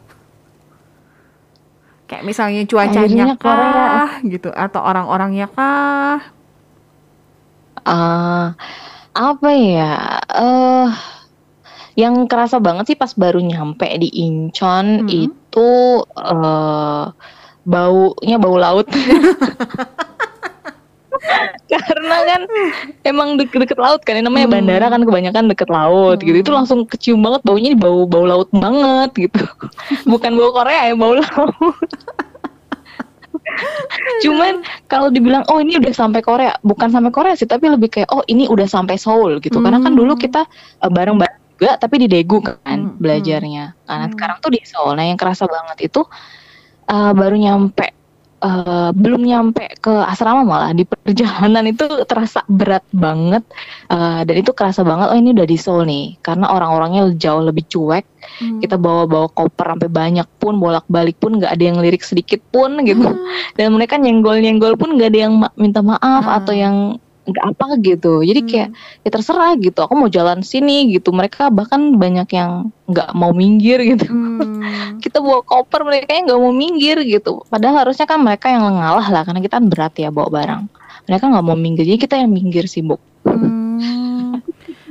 [2.06, 4.04] Kayak misalnya cuacanya kah Korea.
[4.30, 6.22] gitu atau orang-orangnya kah?
[7.82, 8.54] Uh,
[9.10, 10.22] apa ya?
[10.30, 10.94] Uh,
[11.98, 15.08] yang kerasa banget sih pas baru nyampe di Incheon hmm.
[15.08, 15.70] itu
[16.16, 17.12] uh,
[17.62, 18.88] baunya bau laut.
[21.72, 22.42] Karena kan
[23.06, 24.54] emang deket-deket laut kan, namanya hmm.
[24.58, 26.26] bandara kan kebanyakan deket laut hmm.
[26.28, 26.36] gitu.
[26.44, 29.44] Itu langsung kecium banget baunya bau bau laut banget gitu.
[30.10, 31.90] Bukan bau Korea ya, bau laut.
[34.24, 38.08] Cuman kalau dibilang oh ini udah sampai Korea, bukan sampai Korea sih, tapi lebih kayak
[38.08, 39.60] oh ini udah sampai Seoul gitu.
[39.60, 39.64] Hmm.
[39.68, 40.48] Karena kan dulu kita
[40.80, 43.64] uh, bareng-bareng juga tapi di Daegu kan hmm, belajarnya.
[43.72, 43.84] Hmm.
[43.86, 44.14] Karena hmm.
[44.16, 44.92] sekarang tuh di Seoul.
[44.96, 46.02] Nah yang kerasa banget itu
[46.88, 48.02] uh, baru nyampe
[48.42, 53.46] uh, belum nyampe ke asrama malah di perjalanan itu terasa berat banget
[53.88, 57.64] uh, dan itu kerasa banget oh ini udah di Seoul nih karena orang-orangnya jauh lebih
[57.70, 58.04] cuek
[58.42, 58.60] hmm.
[58.60, 63.06] kita bawa-bawa koper sampai banyak pun bolak-balik pun nggak ada yang lirik sedikit pun gitu
[63.06, 63.56] hmm.
[63.56, 66.38] dan mereka nyenggol-nyenggol pun nggak ada yang ma minta maaf hmm.
[66.42, 66.76] atau yang
[67.22, 68.22] apa gitu.
[68.26, 68.48] Jadi hmm.
[68.50, 68.68] kayak
[69.06, 71.14] ya terserah gitu aku mau jalan sini gitu.
[71.14, 74.10] Mereka bahkan banyak yang nggak mau minggir gitu.
[74.10, 74.98] Hmm.
[75.04, 77.46] kita bawa koper mereka yang nggak mau minggir gitu.
[77.46, 80.62] Padahal harusnya kan mereka yang ngalah lah karena kita kan berat ya bawa barang.
[81.06, 82.98] Mereka nggak mau minggir jadi kita yang minggir sibuk.
[83.22, 84.42] Hmm.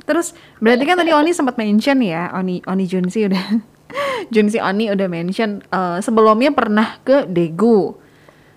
[0.08, 0.32] terus
[0.63, 3.60] berarti kan tadi Oni sempat mention ya Oni Oni Junsi udah
[4.34, 7.96] Junsi Oni udah mention uh, sebelumnya pernah ke Daegu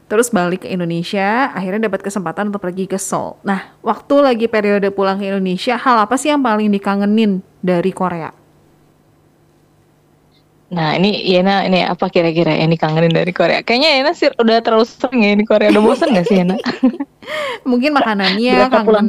[0.07, 3.41] terus balik ke Indonesia, akhirnya dapat kesempatan untuk pergi ke Seoul.
[3.43, 8.31] Nah, waktu lagi periode pulang ke Indonesia, hal apa sih yang paling dikangenin dari Korea?
[10.75, 13.63] Nah, ini Yena ini apa kira-kira yang dikangenin dari Korea?
[13.63, 15.71] Kayaknya Yena sih udah terlalu sering ya di Korea.
[15.71, 16.59] Udah bosan gak sih Yena?
[17.71, 19.07] Mungkin makanannya, kangen,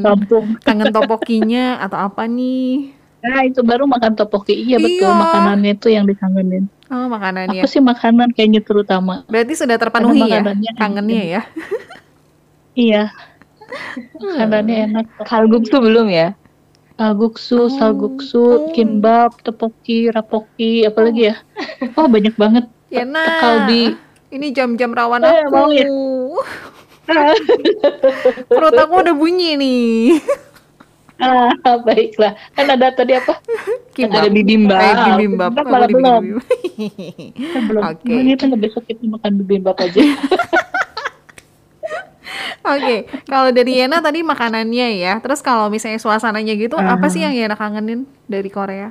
[0.61, 2.95] kangen topokinya atau apa nih?
[3.25, 4.53] Nah, itu baru makan topoki.
[4.53, 5.09] Iya, betul.
[5.09, 5.17] Iya.
[5.17, 6.69] Makanannya itu yang dikangenin.
[6.93, 7.65] Oh, makanannya.
[7.65, 9.25] Aku sih makanan kayaknya terutama.
[9.25, 10.41] Berarti sudah terpenuhi ya
[10.77, 11.41] kangennya ya?
[12.77, 13.03] iya.
[14.21, 15.05] Makanannya enak.
[15.25, 16.37] Kalguksu belum ya?
[16.95, 17.73] Kalguksu, oh.
[17.73, 18.59] salguksu, oh.
[18.71, 21.35] kimbap, topoki, rapoki, apalagi ya?
[21.99, 22.65] Oh, banyak banget.
[22.93, 23.41] Ya nah.
[23.41, 23.97] Kalbi.
[24.31, 25.51] Ini jam-jam rawan eh, aku.
[25.51, 25.87] Mau ya?
[28.49, 30.21] Perut aku udah bunyi nih.
[31.15, 32.35] Ah, baiklah.
[32.51, 33.39] Kan ada tadi apa?
[33.95, 34.19] Kimbap.
[34.19, 34.79] Ada bibimbap.
[34.79, 35.51] Eh, bibimbap.
[35.55, 36.23] Bibimbap malah belum.
[37.71, 37.81] belum.
[37.81, 38.03] Oke.
[38.03, 38.17] Okay.
[38.19, 40.01] Ini kan besok kita makan bibimbap aja.
[42.65, 42.99] Oke, okay.
[43.29, 45.21] kalau dari Yena tadi makanannya ya.
[45.21, 46.97] Terus kalau misalnya suasananya gitu, uh.
[46.97, 48.89] apa sih yang Yena kangenin dari Korea?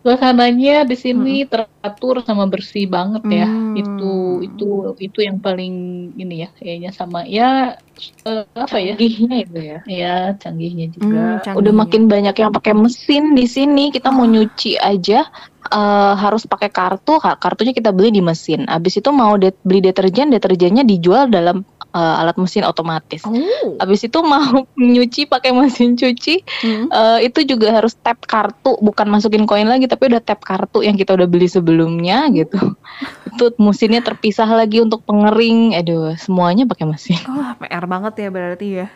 [0.00, 1.48] Suasananya di sini hmm.
[1.52, 3.46] teratur sama bersih banget ya.
[3.46, 3.76] Hmm.
[3.76, 4.12] itu
[4.48, 5.74] itu itu yang paling
[6.16, 7.76] ini ya kayaknya sama ya
[8.24, 8.96] uh, apa ya?
[8.96, 9.78] Canggihnya itu ya?
[9.84, 11.04] Ya canggihnya juga.
[11.04, 11.60] Hmm, canggihnya.
[11.60, 15.28] udah makin banyak yang pakai mesin di sini kita mau nyuci aja
[15.68, 18.64] uh, harus pakai kartu kartunya kita beli di mesin.
[18.72, 21.60] Abis itu mau de beli deterjen deterjennya dijual dalam
[21.94, 23.22] uh, alat mesin otomatis.
[23.26, 23.76] Oh.
[23.78, 26.86] Habis itu mau nyuci pakai mesin cuci, hmm.
[26.90, 30.94] uh, itu juga harus tap kartu, bukan masukin koin lagi, tapi udah tap kartu yang
[30.94, 32.58] kita udah beli sebelumnya gitu.
[33.30, 37.18] itu mesinnya terpisah lagi untuk pengering, aduh semuanya pakai mesin.
[37.26, 38.88] Oh, PR banget ya berarti ya.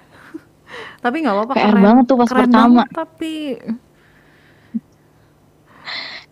[1.05, 1.53] tapi nggak apa-apa.
[1.55, 2.83] PR keren, banget tuh pas pertama.
[2.83, 3.33] Banget, tapi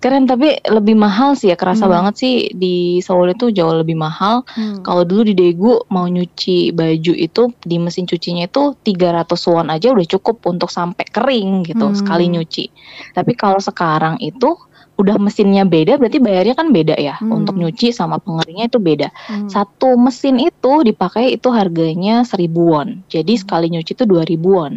[0.03, 1.95] Keren tapi lebih mahal sih ya kerasa hmm.
[1.95, 4.43] banget sih di Seoul itu jauh lebih mahal.
[4.51, 4.83] Hmm.
[4.83, 9.95] Kalau dulu di Daegu mau nyuci baju itu di mesin cucinya itu 300 won aja
[9.95, 11.95] udah cukup untuk sampai kering gitu hmm.
[11.95, 12.67] sekali nyuci.
[13.15, 14.59] Tapi kalau sekarang itu
[14.99, 17.33] udah mesinnya beda berarti bayarnya kan beda ya hmm.
[17.33, 19.49] untuk nyuci sama pengeringnya itu beda hmm.
[19.49, 23.41] satu mesin itu dipakai itu harganya 1000 won jadi hmm.
[23.41, 24.73] sekali nyuci itu 2000 won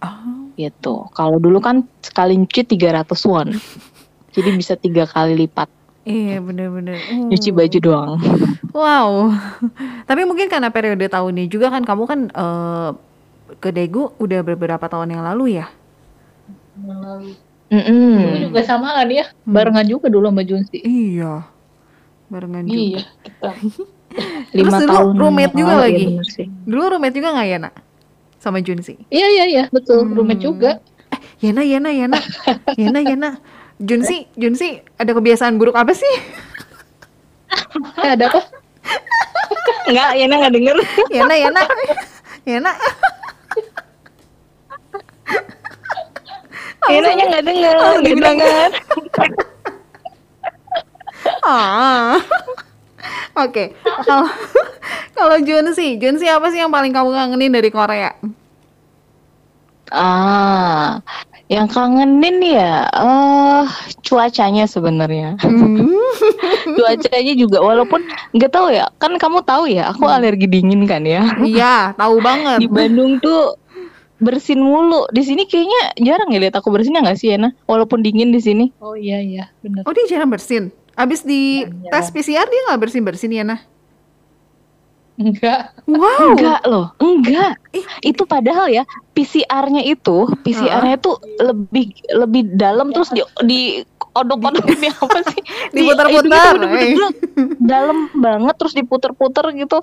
[0.00, 0.48] oh.
[0.54, 3.58] gitu kalau dulu kan sekali nyuci 300 won
[4.34, 5.70] jadi bisa tiga kali lipat.
[6.04, 7.00] Iya bener-bener.
[7.00, 7.32] Hmm.
[7.32, 8.12] Nyuci baju doang.
[8.76, 9.32] Wow.
[10.10, 12.92] Tapi mungkin karena periode tahun ini juga kan Kamu kan uh,
[13.62, 15.66] ke Daegu udah beberapa tahun yang lalu ya?
[16.74, 17.38] Mm
[17.70, 18.50] -mm.
[18.50, 19.30] juga sama kan ya?
[19.46, 19.54] Hmm.
[19.54, 20.78] Barengan juga dulu sama Junsi.
[20.82, 21.46] Iya.
[22.28, 22.76] Barengan juga.
[22.76, 23.50] Iya kita.
[24.54, 26.06] Lima Terus tahun roommate juga lagi?
[26.22, 27.74] ya Dulu roommate juga gak ya nak?
[28.38, 28.94] Sama Junsi?
[29.08, 29.64] Iya iya iya.
[29.72, 30.12] Betul hmm.
[30.12, 30.70] roommate juga.
[31.14, 32.18] Eh Yena Yena Yena
[32.80, 33.30] Yena Yena
[33.82, 36.14] Junsi, Junsi ada kebiasaan buruk apa sih?
[37.98, 38.40] ada apa?
[39.90, 40.76] Enggak, Yana enggak denger.
[41.10, 41.62] Yana, Yana.
[42.46, 42.72] Yana.
[46.84, 48.70] Yana nya enggak denger, oh, dibilang kan.
[51.44, 52.20] ah.
[53.34, 53.74] Oke,
[54.06, 54.30] kalau
[55.18, 58.14] kalau Junsi, Junsi apa sih yang paling kamu kangenin dari Korea?
[59.92, 61.04] Ah,
[61.52, 63.68] yang kangenin ya, uh,
[64.00, 65.36] cuacanya sebenarnya.
[65.44, 65.92] Hmm.
[66.78, 68.00] cuacanya juga, walaupun
[68.32, 70.14] nggak tahu ya, kan kamu tahu ya, aku hmm.
[70.16, 71.36] alergi dingin kan ya.
[71.36, 72.64] Iya, tahu banget.
[72.64, 73.60] Di Bandung tuh
[74.24, 75.04] bersin mulu.
[75.12, 77.52] Di sini kayaknya jarang ya lihat aku bersin ya nggak sih, Ena?
[77.68, 78.72] Walaupun dingin di sini.
[78.80, 79.84] Oh iya iya, benar.
[79.84, 80.72] Oh dia jarang bersin.
[80.94, 83.73] Abis di ya, tes PCR dia nggak bersin bersin ya, Nah?
[85.14, 85.78] Enggak.
[85.86, 86.34] Wow.
[86.34, 87.54] Enggak loh, enggak.
[87.70, 88.82] Eh, itu padahal ya
[89.14, 93.60] PCR-nya itu, PCR-nya itu lebih lebih dalam terus di di
[94.14, 95.40] odok-odok ini apa sih?
[95.74, 96.54] Diputar-putar.
[96.66, 96.98] Di,
[97.62, 99.78] dalam banget terus diputer-puter gitu.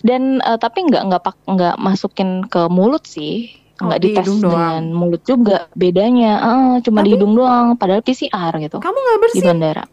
[0.00, 3.52] Dan uh, tapi enggak enggak pak enggak masukin ke mulut sih.
[3.80, 6.32] Enggak oh, dites di dengan mulut juga bedanya.
[6.40, 8.80] Uh, cuma tapi, di hidung doang padahal PCR gitu.
[8.80, 9.40] Kamu enggak bersih?
[9.40, 9.84] Di bandara.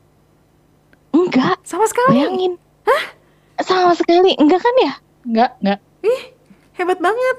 [1.11, 1.57] Enggak.
[1.67, 2.23] Sama sekali.
[2.23, 2.55] Bayangin.
[2.87, 3.16] Hah?
[3.61, 4.93] Sama sekali enggak kan ya?
[5.25, 5.79] Enggak, enggak.
[6.05, 6.21] Ih,
[6.77, 7.37] hebat banget.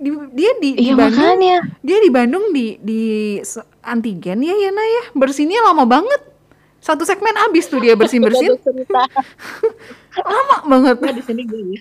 [0.00, 1.56] Di, dia di, di Iya Bandung, makanya.
[1.84, 3.02] dia di Bandung di di
[3.84, 5.02] antigen ya Yana ya.
[5.12, 6.30] Bersihnya lama banget.
[6.80, 8.56] Satu segmen habis tuh dia bersin-bersin.
[10.32, 10.96] Lama banget.
[10.96, 11.80] Nah, di sini gue ya.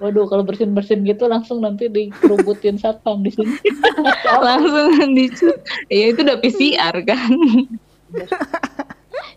[0.00, 3.52] Waduh, kalau bersin-bersin gitu langsung nanti dikerubutin satpam di sini.
[4.46, 5.28] Langsung di
[5.92, 7.30] Iya itu udah PCR kan.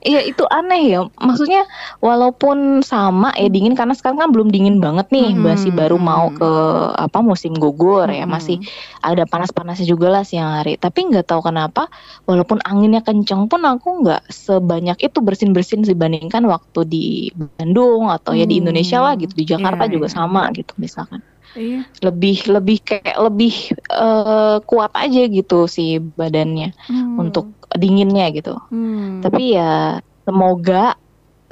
[0.04, 1.00] Iya itu aneh ya.
[1.15, 1.63] Maksudnya
[2.00, 6.28] walaupun sama ya dingin karena sekarang kan belum dingin banget nih, Hmm, masih baru mau
[6.32, 6.52] ke
[6.96, 8.36] apa musim gugur ya, Hmm.
[8.36, 8.60] masih
[9.00, 10.76] ada panas-panasnya juga lah siang hari.
[10.76, 11.88] Tapi nggak tahu kenapa
[12.28, 18.43] walaupun anginnya kenceng pun aku nggak sebanyak itu bersin-bersin dibandingkan waktu di Bandung atau ya
[18.43, 18.67] di Hmm.
[18.67, 19.34] Indonesia lah gitu.
[19.34, 20.15] Di Jakarta Iya, juga iya.
[20.15, 21.24] sama gitu misalkan.
[21.54, 21.86] Iya.
[22.02, 23.54] Lebih lebih kayak lebih
[23.93, 27.22] eh, kuat aja gitu si badannya Hmm.
[27.22, 28.55] untuk dinginnya gitu.
[28.69, 29.21] Hmm.
[29.21, 30.95] Tapi ya semoga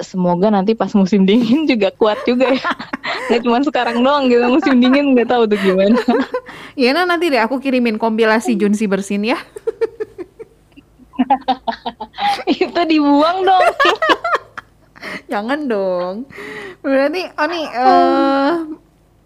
[0.01, 2.71] semoga nanti pas musim dingin juga kuat juga ya.
[3.29, 5.99] Nggak cuma sekarang doang gitu musim dingin nggak tahu tuh gimana.
[6.71, 9.36] Ya nah nanti deh aku kirimin kompilasi Junsi bersin ya.
[12.47, 13.67] Itu dibuang dong.
[15.27, 16.15] Jangan dong.
[16.79, 18.53] Berarti oh nih eh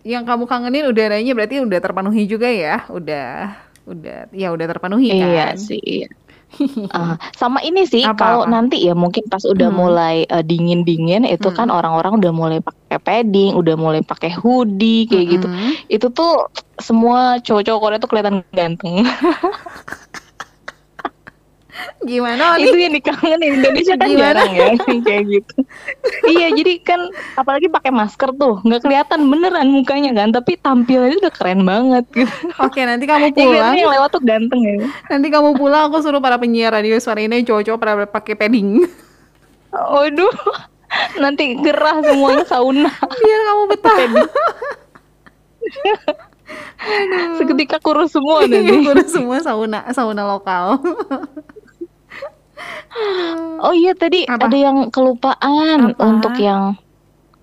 [0.10, 2.90] yang kamu kangenin udaranya berarti udah terpenuhi juga ya?
[2.90, 5.30] Udah udah ya udah terpenuhi kan?
[5.30, 5.82] Iya sih.
[5.86, 6.10] iya.
[6.96, 9.78] Ah, sama ini sih kalau nanti ya mungkin pas udah Hmm.
[9.82, 10.16] mulai
[10.48, 11.78] dingin dingin itu kan Hmm.
[11.78, 15.48] orang-orang udah mulai pakai padding, udah mulai pakai hoodie kayak gitu.
[15.52, 15.72] Mm-mm.
[15.92, 16.48] Itu tuh
[16.80, 19.04] semua cowok-cowok Korea tuh kelihatan ganteng.
[22.02, 22.88] Gimana itu nih?
[22.88, 24.24] yang dikangenin Indonesia kan Gimana?
[24.42, 24.68] jarang ya
[25.08, 25.56] kayak gitu
[26.26, 27.00] iya jadi kan
[27.36, 32.32] apalagi pakai masker tuh nggak kelihatan beneran mukanya kan tapi tampilnya udah keren banget gitu
[32.58, 33.76] Oke, nanti kamu pulang.
[33.76, 34.76] yang lewat tuh ganteng ya
[35.08, 38.88] Nanti kamu pulang aku suruh para penyiar radio suara ini cowok-cowok pada pakai padding.
[39.76, 40.32] waduh
[41.18, 43.98] nanti gerah semuanya sauna Biar kamu betah.
[47.36, 50.80] seketika kurus semua Iya, nanti kurus semua sauna sauna lokal.
[53.62, 54.48] Oh iya tadi Apa?
[54.48, 56.02] ada yang kelupaan Apa?
[56.02, 56.76] untuk yang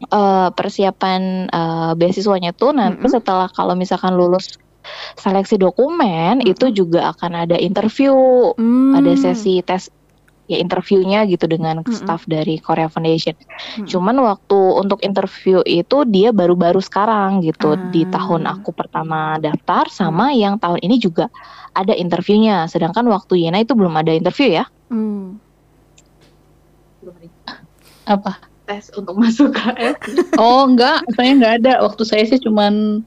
[0.08, 3.12] eh, persiapan eh, beasiswanya tuh nanti Mm-mm.
[3.12, 4.48] setelah kalau misalkan lulus
[5.14, 6.52] seleksi dokumen Mm-mm.
[6.52, 8.14] itu juga akan ada interview
[8.58, 8.98] Hmm.
[8.98, 9.88] ada sesi tes
[10.50, 11.94] ya interviewnya gitu dengan Mm-mm.
[11.94, 13.32] staff dari Korea Foundation.
[13.38, 13.86] Mm-mm.
[13.86, 18.18] Cuman waktu untuk interview itu dia baru-baru sekarang gitu di Ah.
[18.18, 21.30] tahun aku pertama daftar sama yang tahun ini juga
[21.72, 22.66] ada interviewnya.
[22.66, 24.66] Sedangkan waktu Yena itu belum ada interview ya.
[24.92, 25.40] Hmm.
[28.04, 28.38] Apa?
[28.62, 29.96] Tes untuk masuk KF.
[30.38, 31.72] Oh, enggak, saya enggak ada.
[31.82, 33.02] Waktu saya sih cuman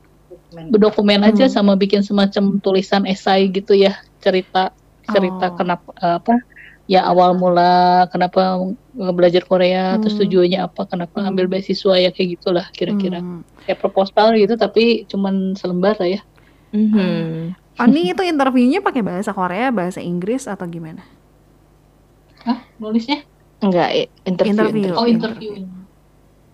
[0.72, 1.54] berdokumen aja Hmm.
[1.54, 4.72] sama bikin semacam tulisan esai gitu ya, cerita
[5.06, 5.56] cerita Oh.
[5.56, 6.40] kenapa apa
[6.88, 8.58] ya awal mula kenapa
[8.96, 10.22] belajar Korea, terus Hmm.
[10.26, 11.30] tujuannya apa, kenapa Hmm.
[11.36, 13.20] ambil beasiswa ya kayak gitulah kira-kira.
[13.20, 13.44] Hmm.
[13.68, 16.22] Kayak proposal gitu tapi cuman selembar lah ya.
[16.72, 17.56] Mhm.
[17.76, 21.04] Oni itu interviewnya pakai bahasa Korea, bahasa Inggris atau gimana?
[22.46, 23.26] Hah, nulisnya?
[23.60, 23.90] Enggak,
[24.24, 24.54] interview.
[24.54, 24.84] Interview.
[24.86, 24.94] interview.
[24.94, 25.52] Oh, interview.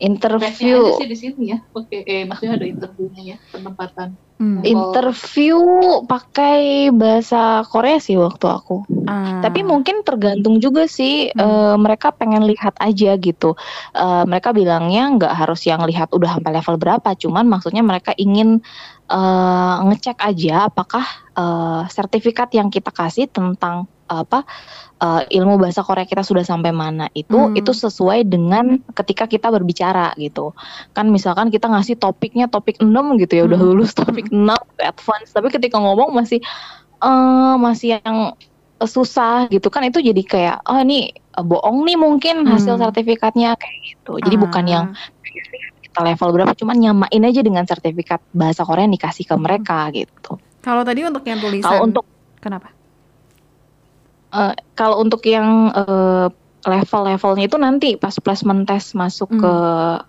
[0.01, 0.80] Interview.
[0.82, 1.58] Aja sih di sini ya.
[1.77, 4.17] Oke, eh maksudnya ada interviewnya ya, penempatan.
[4.41, 4.65] Hmm.
[4.65, 5.62] Interview
[6.10, 8.82] pakai bahasa Korea sih waktu aku.
[9.06, 9.45] Ah.
[9.45, 11.45] Tapi mungkin tergantung juga sih Hmm.
[11.45, 13.54] eh, mereka pengen lihat aja gitu.
[13.93, 18.65] Eh, mereka bilangnya nggak harus yang lihat udah sampai level berapa, cuman maksudnya mereka ingin
[19.06, 21.06] eh, ngecek aja apakah
[21.38, 24.43] eh, sertifikat yang kita kasih tentang apa
[25.02, 27.58] eh, ilmu bahasa Korea kita sudah sampai mana itu Hmm.
[27.58, 30.54] itu sesuai dengan ketika kita berbicara gitu.
[30.94, 33.68] Kan misalkan kita ngasih topiknya topik 6 gitu ya udah Hmm.
[33.74, 36.38] lulus topik 6 advance tapi ketika ngomong masih
[37.02, 38.38] eh masih yang
[38.80, 42.84] susah gitu kan itu jadi kayak oh ini eh, bohong nih mungkin hasil Hmm.
[42.86, 44.22] sertifikatnya kayak gitu.
[44.22, 44.70] Jadi bukan Ah.
[44.70, 44.86] yang
[45.82, 50.38] kita level berapa cuman nyamain aja dengan sertifikat bahasa Korea yang dikasih ke mereka gitu.
[50.62, 51.66] Kalau tadi untuk yang tulisan.
[51.66, 52.06] Kalau untuk
[52.38, 52.70] kenapa?
[54.32, 56.28] Eh, kalau untuk yang eh,
[56.62, 59.41] level-levelnya itu nanti pas placement test masuk Hmm.
[59.41, 59.54] ke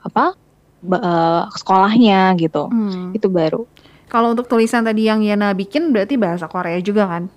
[0.04, 0.24] apa
[0.82, 2.66] eh, sekolahnya gitu.
[2.68, 3.14] Hmm.
[3.14, 3.64] Itu baru.
[4.06, 7.32] Kalau untuk tulisan tadi yang Yana bikin berarti bahasa Korea juga kan?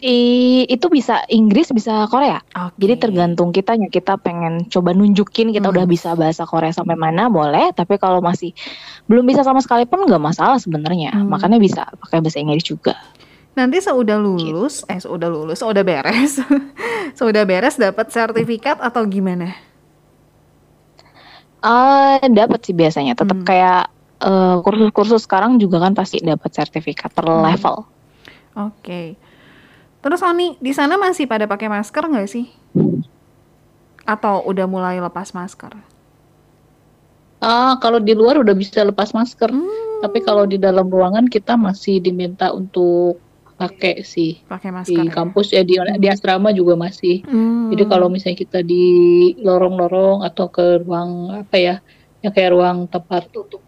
[0.00, 2.40] I- itu bisa Inggris bisa Korea.
[2.56, 2.80] Oke.
[2.80, 5.76] Jadi tergantung kitanya kita pengen coba nunjukin kita Hmm.
[5.76, 8.56] udah bisa bahasa Korea sampai mana boleh, tapi kalau masih
[9.04, 11.12] belum bisa sama sekali pun nggak masalah sebenarnya.
[11.12, 11.28] Hmm.
[11.28, 12.96] Makanya bisa pakai bahasa Inggris juga.
[13.58, 16.38] Nanti seudah lulus, eh seudah lulus, seudah beres,
[17.18, 19.50] seudah beres dapat sertifikat atau gimana?
[21.60, 23.46] Eh dapat sih biasanya, tetap Hmm.
[23.46, 27.40] kayak eh, kursus-kursus sekarang juga kan pasti dapat sertifikat per Hmm.
[27.40, 27.88] level.
[28.54, 29.16] Oke.
[30.00, 32.48] Terus Oni, di sana masih pada pakai masker nggak sih?
[34.04, 35.72] Atau udah mulai lepas masker?
[37.40, 39.48] Ah, kalau di luar udah bisa lepas masker.
[39.48, 40.04] Hmm.
[40.04, 43.20] Tapi kalau di dalam ruangan kita masih diminta untuk
[43.60, 44.40] pakai sih.
[44.48, 45.12] pakai Di masker ya?
[45.12, 47.20] kampus ya di di asrama juga masih.
[47.28, 47.68] Hmm.
[47.68, 48.84] Jadi kalau misalnya kita di
[49.36, 51.74] lorong-lorong atau ke ruang apa ya,
[52.18, 53.60] ya kayak ruang tempat tutup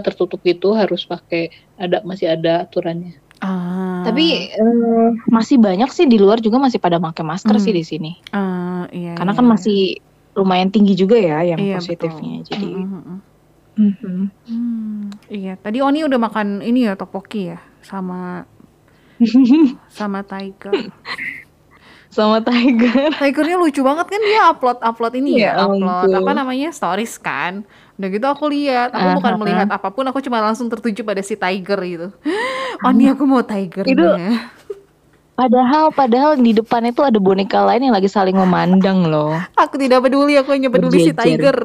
[0.00, 3.20] tertutup itu harus pakai ada masih ada aturannya.
[3.44, 4.00] Ah.
[4.02, 7.60] Tapi eh, masih banyak sih di luar juga masih pada pakai masker Hmm.
[7.60, 8.12] sih di sini.
[8.32, 9.38] Ah, iya, Karena iya.
[9.38, 9.78] kan masih
[10.34, 12.40] lumayan tinggi juga ya yang Iya, positifnya.
[12.40, 12.48] betul.
[12.48, 13.18] Jadi Mm, mm, mm.
[13.74, 14.22] Mhm.
[14.46, 15.58] Hmm, iya.
[15.58, 18.46] Tadi Oni udah makan ini ya topoki ya sama
[19.98, 20.90] sama Tiger.
[22.08, 23.10] sama Tiger.
[23.18, 26.20] Tigernya lucu banget kan dia upload upload ini ya, Ya upload ampun.
[26.22, 27.66] apa namanya stories kan.
[27.94, 29.40] Udah gitu aku lihat, aku bukan Aha.
[29.40, 32.08] melihat apa pun, aku cuma langsung tertuju pada si Tiger gitu.
[32.86, 33.90] Oni aku mau Tigernya.
[33.90, 34.14] Itu-
[35.34, 39.34] Padahal padahal di depan itu ada boneka lain yang lagi saling memandang loh.
[39.58, 41.50] Aku tidak peduli, aku hanya peduli si Berjejer.
[41.50, 41.58] Tiger.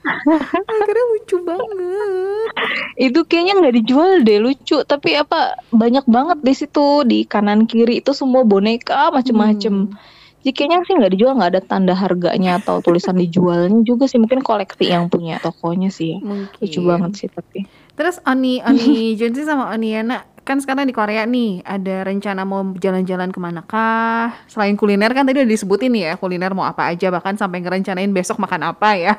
[0.68, 2.50] Tigernya lucu banget.
[2.96, 8.00] Itu kayaknya nggak dijual deh lucu, tapi apa banyak banget di situ di kanan kiri
[8.00, 9.92] itu semua boneka macem-macem.
[9.92, 9.96] Hmm.
[10.40, 14.40] Jadi kayaknya sih nggak dijual, nggak ada tanda harganya atau tulisan dijualnya juga sih mungkin
[14.40, 16.16] koleksi yang punya tokonya sih.
[16.16, 16.24] ya.
[16.24, 16.60] Mungkin.
[16.64, 17.68] Lucu banget sih tapi.
[17.92, 22.64] Terus Oni Oni Junsi sama Oni Yana kan sekarang di Korea nih ada rencana mau
[22.76, 24.34] jalan-jalan ke mana kah?
[24.50, 28.40] Selain kuliner kan tadi udah disebutin ya kuliner mau apa aja bahkan sampai ngerencanain besok
[28.40, 29.14] makan apa ya.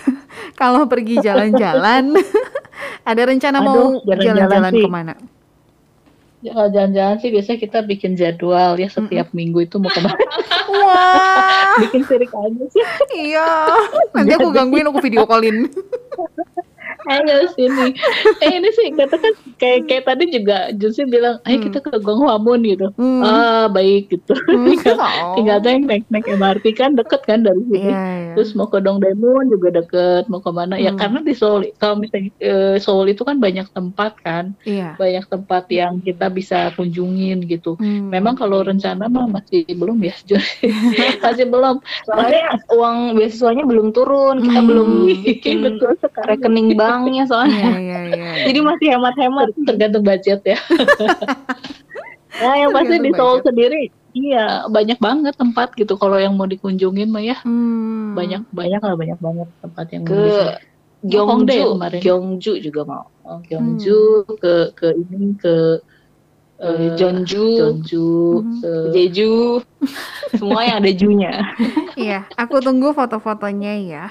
[0.60, 2.14] Kalau pergi jalan-jalan
[3.10, 5.14] ada rencana mau Aduh, jalan-jalan jalan-jalan ke mana?
[6.38, 10.14] Ya, kalau jalan-jalan sih biasanya kita bikin jadwal ya setiap minggu itu mau ke mana.
[10.86, 12.84] Wah bikin sirik aja sih.
[13.26, 13.66] iya
[14.14, 15.66] nanti aku gangguin aku video callin.
[17.06, 17.94] Ayo sini.
[18.42, 21.64] Eh ini sih katakan kayak kayak tadi juga Junsi bilang, ayo Hmm.
[21.64, 22.90] kita ke Gongwamun gitu.
[22.94, 23.22] Hmm.
[23.22, 24.34] Ah baik gitu.
[24.34, 24.66] Hmm.
[24.72, 25.34] tinggal, Oh.
[25.34, 27.86] tinggal yang naik naik MRT kan deket kan dari sini.
[27.86, 28.32] Iya, iya.
[28.34, 30.74] Terus mau ke Dongdaemun juga deket, mau ke mana?
[30.74, 30.98] Ya Hmm.
[30.98, 34.94] karena di Seoul, kalau misalnya eh, Seoul itu kan banyak tempat kan, Iya.
[34.94, 37.74] banyak tempat yang kita bisa kunjungin gitu.
[37.74, 38.08] Hmm.
[38.08, 40.42] Memang kalau rencana mah masih belum ya, Jun.
[41.24, 41.78] masih belum.
[42.04, 44.68] Soalnya uang beasiswanya belum turun, kita Hmm.
[44.68, 44.88] belum
[45.20, 46.26] Bikin betul sekali.
[46.28, 47.62] rekening banknya soalnya.
[47.78, 48.44] Iya, iya, iya.
[48.50, 49.46] Jadi masih hemat-hemat.
[49.66, 50.58] tergantung budget ya.
[52.38, 53.46] Nah, yang pasti di Seoul budget.
[53.50, 53.82] sendiri,
[54.14, 55.98] iya banyak banget tempat gitu.
[55.98, 58.14] Kalau yang mau dikunjungin mah ya Hmm.
[58.14, 60.44] banyak banyak lah banyak banget tempat yang Ke bisa.
[61.02, 61.66] Gyeongju.
[61.98, 63.10] Gyeongju juga mau.
[63.26, 63.98] Oh, Gyeongju
[64.38, 65.82] ke ke ini ke
[66.58, 68.10] Eh, eh, Jeonju, Jeonju,
[68.58, 69.62] ke Jeju,
[70.42, 71.54] semua yang ada junya.
[71.94, 74.04] Iya, aku tunggu foto-fotonya ya.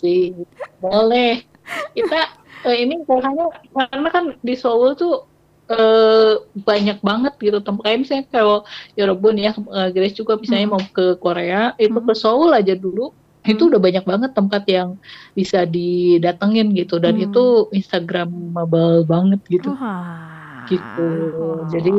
[0.00, 0.32] Sih
[0.82, 1.42] boleh.
[1.96, 2.16] Kita
[2.66, 5.12] eh, ini karena karena kan di Seoul tuh
[5.72, 6.34] eh,
[6.68, 8.56] banyak banget gitu tempat kayak misalnya kalau
[8.98, 10.74] Yorobun ya eh, Grace juga misalnya Hmm.
[10.78, 12.06] mau ke Korea itu Hmm.
[12.08, 13.12] ke Seoul aja dulu
[13.46, 13.70] itu Hmm.
[13.70, 14.88] udah banyak banget tempat yang
[15.38, 17.26] bisa didatengin gitu dan Hmm.
[17.30, 17.42] itu
[17.74, 20.66] Instagramable banget gitu Wah.
[20.66, 21.06] Gitu.
[21.70, 21.94] Jadi,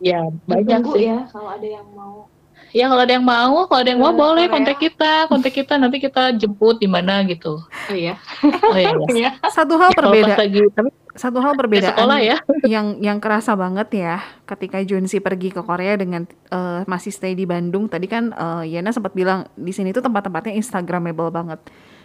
[0.00, 2.32] ya banyak sih ya kalau ada yang mau.
[2.76, 5.96] Ya kalau ada yang mau kalau ada yang mau boleh kontak kita kontak kita nanti
[5.96, 8.20] kita jemput di mana gitu Oh iya.
[8.44, 9.30] oh iya iya.
[9.48, 12.36] satu hal berbeda, lagi tapi satu hal di perbedaan sekolah ya
[12.68, 17.48] yang yang kerasa banget ya ketika Junsi pergi ke Korea dengan eh, masih stay di
[17.48, 17.88] Bandung.
[17.88, 21.58] Tadi kan eh, Yana sempat bilang di sini tuh tempat-tempatnya instagramable banget.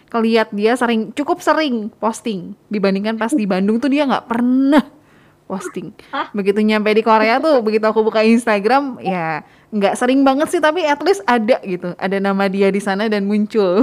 [0.08, 4.84] Keliat dia sering cukup sering posting dibandingkan pas di Bandung tuh dia nggak pernah
[5.44, 5.92] posting.
[6.32, 10.84] Begitu nyampe di Korea tuh begitu aku buka Instagram ya nggak sering banget sih tapi
[10.84, 11.96] at least ada gitu.
[11.96, 13.82] Ada nama dia di sana dan muncul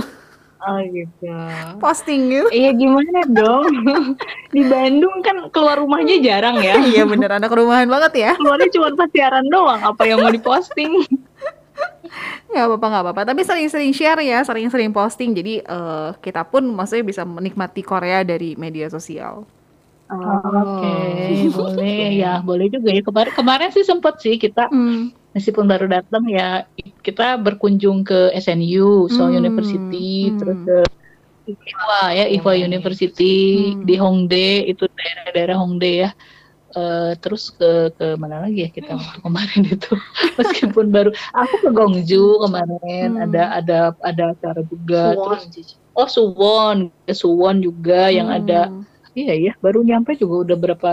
[0.59, 1.31] Oh gitu.
[1.79, 2.51] posting gitu.
[2.51, 3.63] Iya gimana dong?
[4.55, 6.75] di Bandung kan keluar rumahnya jarang ya.
[6.91, 8.31] Iya bener anak rumahan banget ya.
[8.35, 9.79] Keluarnya cuma pas siaran doang.
[9.79, 10.99] Apa yang mau diposting?
[12.49, 17.05] nggak apa-apa nggak apa-apa tapi sering-sering share ya sering-sering posting jadi eh, kita pun maksudnya
[17.05, 19.45] bisa menikmati Korea dari media sosial
[20.09, 20.89] Oke,
[21.53, 23.05] boleh ya, boleh juga ya.
[23.05, 25.13] Kemarin kemarin sih sempet sih kita Hmm.
[25.31, 26.65] Meskipun baru datang ya
[27.01, 30.37] kita berkunjung ke SNU, Seoul Hmm, University, hmm.
[30.37, 30.77] terus ke
[31.49, 33.35] IFA ya, IFA University
[33.73, 33.81] Hmm.
[33.81, 36.11] di Hongdae itu daerah-daerah Hongdae ya.
[36.69, 39.89] Eh, terus ke ke mana lagi ya kita waktu kemarin itu
[40.37, 43.25] meskipun baru aku ke Gongju kemarin Hmm.
[43.25, 45.25] ada ada ada acara juga Suwon.
[45.25, 45.43] terus
[45.97, 46.77] oh Suwon
[47.09, 48.85] ke Suwon juga yang ada Hmm.
[49.17, 50.91] Iya ya, baru nyampe juga udah berapa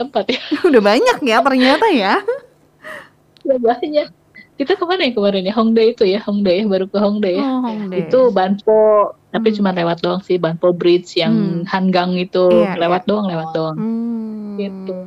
[0.00, 0.40] tempat ya,
[0.72, 2.16] udah banyak ya ternyata ya
[3.56, 4.08] banyak.
[4.54, 5.56] Kita ke mana ya kemarin ya?
[5.56, 7.42] Hongdae itu ya, Hongdae ya, baru ke Hongdae ya.
[7.42, 7.98] Oh, Hongdae.
[8.04, 8.80] Itu Banpo,
[9.32, 9.56] tapi Hmm.
[9.56, 11.64] cuma lewat doang sih, Banpo Bridge yang Hmm.
[11.64, 13.76] Hangang itu Iya, lewat doang, lewat doang.
[13.76, 14.54] Hmm.
[14.54, 15.00] Gitu.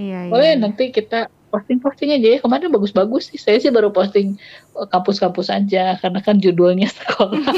[0.00, 2.38] iya iya Boleh nanti kita posting-posting aja ya.
[2.40, 3.36] Kemarin bagus-bagus sih.
[3.36, 4.40] Saya sih baru posting
[4.72, 7.36] eh, kampus-kampus aja karena kan judulnya sekolah.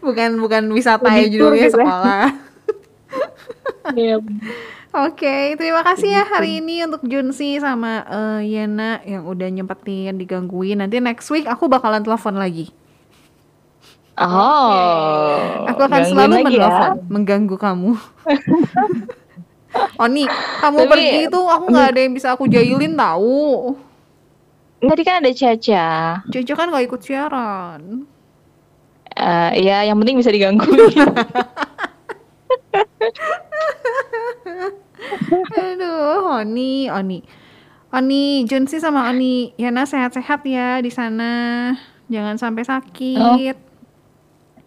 [0.00, 1.82] bukan bukan wisata ya judulnya gitu ya.
[1.82, 2.24] sekolah.
[3.92, 4.16] Iya.
[4.90, 10.82] Oke, terima kasih ya hari ini untuk Junsi sama eh, Yena yang udah nyempetin digangguin.
[10.82, 12.74] Nanti next week aku bakalan telepon lagi.
[14.18, 15.62] Oh.
[15.70, 16.66] Aku akan selalu lagi ya.
[16.66, 17.90] menelpon, mengganggu kamu.
[20.02, 20.26] Oni,
[20.58, 23.78] kamu Tapi- pergi itu aku nggak ada yang bisa aku jailin tahu.
[24.82, 25.88] Tadi kan ada Caca.
[26.26, 28.02] Jojo kan nggak ikut siaran.
[29.14, 30.98] Eh, ya, yang penting bisa digangguin.
[35.54, 37.18] Aduh, Oni, Oni.
[37.90, 41.74] Oni, Junsi sama Oni, Yana sehat-sehat ya di sana.
[42.06, 43.56] Jangan sampai sakit.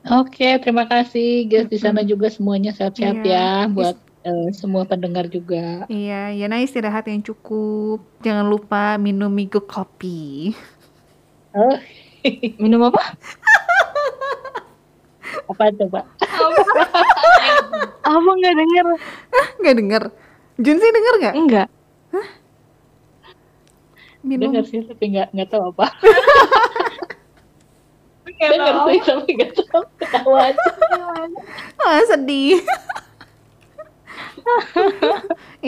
[0.03, 3.31] Oke, terima kasih guys di sana juga semuanya sehat-sehat Iya.
[3.31, 3.95] ya buat
[4.27, 5.87] eh, semua pendengar juga.
[5.87, 8.03] Iya, Yana istirahat yang cukup.
[8.19, 10.51] Jangan lupa minum migo kopi.
[11.55, 11.79] Oh,
[12.63, 12.99] Minum apa?
[15.51, 15.99] apa coba?
[18.03, 18.85] Apa nggak denger?
[19.63, 20.03] Nggak denger?
[20.61, 21.33] Junsi denger nggak?
[21.33, 21.67] Enggak.
[24.23, 24.55] Minum.
[24.55, 25.91] Dengar sih tapi nggak nggak tahu apa.
[28.39, 30.69] Dengar sih tapi nggak tahu ketawa aja.
[31.81, 32.61] Ah, sedih.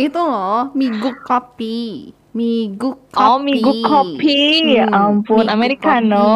[0.08, 2.14] Itu loh, miguk kopi.
[2.36, 3.20] Miguk kopi.
[3.20, 4.76] Oh, miguk kopi.
[4.76, 6.28] Ya ampun, miguk Americano.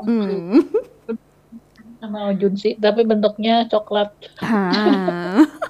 [0.00, 0.08] kopi.
[0.08, 0.60] Hmm.
[2.02, 4.10] Sama Junsi tapi bentuknya coklat.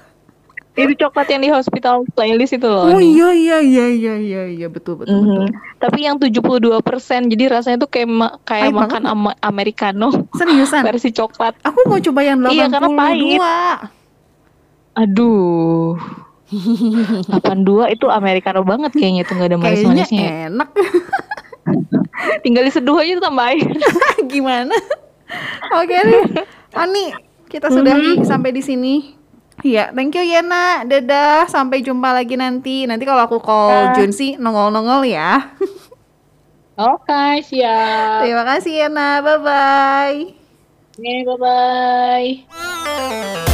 [0.75, 2.89] Itu coklat yang di hospital playlist itu loh.
[2.89, 5.45] Oh iya iya iya iya iya iya betul betul betul.
[5.45, 5.77] Mhm.
[5.77, 6.81] Tapi yang 72%
[7.27, 10.81] jadi rasanya tuh kayak ma- kayak Pahit makan ama- americano Seriusan?
[10.81, 11.53] versi coklat.
[11.61, 12.51] Aku mau coba yang 82.
[12.51, 13.39] Iya, karena pahit.
[14.95, 15.97] Aduh.
[17.33, 17.33] 82
[17.89, 20.21] itu americano banget kayaknya tuh nggak ada Kayaknya manis-manisnya.
[20.21, 20.33] ya.
[20.49, 20.69] enak.
[22.43, 23.69] Tinggal diseduh aja tuh tambah air.
[24.31, 24.75] Gimana?
[25.71, 26.21] Oke nih.
[26.71, 27.05] Ani,
[27.47, 28.25] kita sudahi Mhm.
[28.25, 28.93] sampai di sini.
[29.61, 30.81] Iya, thank you Yena.
[30.89, 32.89] Dadah, sampai jumpa lagi nanti.
[32.89, 33.93] Nanti kalau aku call.
[33.93, 35.53] Junsi nongol-nongol ya.
[36.73, 38.25] Oke, siap.
[38.25, 39.21] Terima kasih Yena.
[39.21, 40.41] Bye bye.
[40.97, 43.49] Oke, bye-bye.